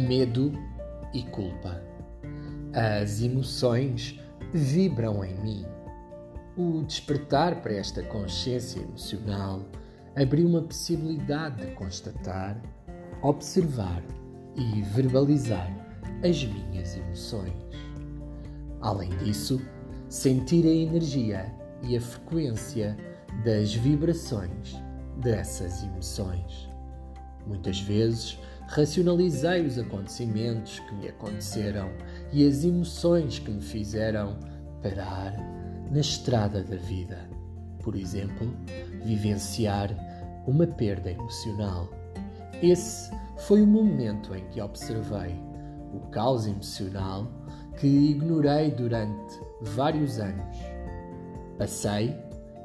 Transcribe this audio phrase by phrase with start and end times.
[0.00, 0.52] medo
[1.12, 1.82] e culpa.
[2.72, 4.18] As emoções
[4.52, 5.66] vibram em mim.
[6.56, 9.64] O despertar para esta consciência emocional
[10.16, 12.60] abriu uma possibilidade de constatar,
[13.22, 14.02] observar
[14.56, 15.70] e verbalizar
[16.24, 17.52] as minhas emoções.
[18.80, 19.60] Além disso,
[20.08, 22.96] sentir a energia e a frequência
[23.44, 24.76] das vibrações
[25.18, 26.68] dessas emoções.
[27.46, 28.38] Muitas vezes
[28.70, 31.90] racionalizei os acontecimentos que me aconteceram
[32.32, 34.38] e as emoções que me fizeram
[34.80, 35.34] parar
[35.90, 37.28] na estrada da vida.
[37.82, 38.54] Por exemplo,
[39.04, 39.90] vivenciar
[40.46, 41.90] uma perda emocional.
[42.62, 45.34] Esse foi o momento em que observei
[45.92, 47.26] o caos emocional
[47.76, 50.56] que ignorei durante vários anos.
[51.58, 52.16] Passei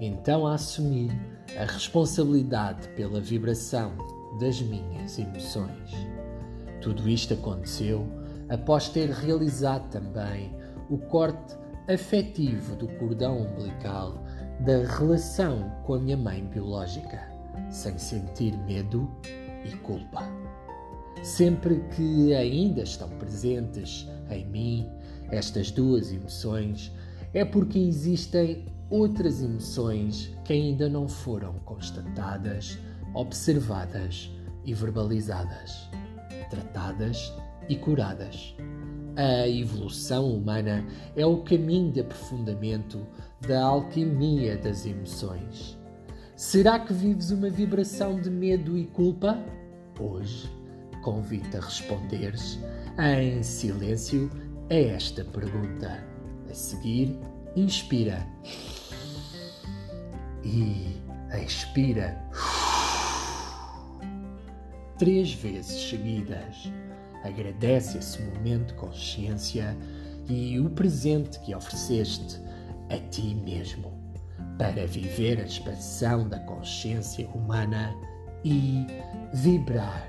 [0.00, 1.12] então a assumir
[1.56, 3.92] a responsabilidade pela vibração
[4.38, 5.92] das minhas emoções.
[6.80, 8.06] Tudo isto aconteceu
[8.48, 10.52] após ter realizado também
[10.90, 11.56] o corte
[11.88, 14.22] afetivo do cordão umbilical
[14.60, 17.20] da relação com a minha mãe biológica,
[17.70, 19.10] sem sentir medo
[19.64, 20.22] e culpa.
[21.22, 24.90] Sempre que ainda estão presentes em mim
[25.30, 26.92] estas duas emoções,
[27.32, 32.78] é porque existem outras emoções que ainda não foram constatadas,
[33.14, 34.30] observadas
[34.64, 35.88] e verbalizadas,
[36.50, 37.32] tratadas
[37.68, 38.54] e curadas.
[39.16, 43.06] A evolução humana é o caminho de aprofundamento
[43.46, 45.78] da alquimia das emoções.
[46.34, 49.38] Será que vives uma vibração de medo e culpa?
[50.00, 50.50] Hoje
[51.02, 52.58] convido a responderes
[52.98, 54.30] em silêncio
[54.70, 56.02] a esta pergunta.
[56.48, 57.18] A seguir,
[57.54, 58.26] inspira
[60.44, 61.00] e
[61.44, 62.18] expira
[65.02, 66.72] três vezes seguidas.
[67.24, 69.76] Agradece esse momento de consciência
[70.28, 72.40] e o presente que ofereceste
[72.88, 73.92] a ti mesmo
[74.56, 77.92] para viver a expansão da consciência humana
[78.44, 78.86] e
[79.34, 80.08] vibrar.